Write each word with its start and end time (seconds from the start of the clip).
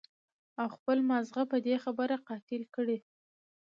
او 0.59 0.67
خپل 0.75 0.97
مازغۀ 1.09 1.43
پۀ 1.49 1.57
دې 1.65 1.75
خبره 1.83 2.15
قائل 2.27 2.63
کړي 2.75 2.97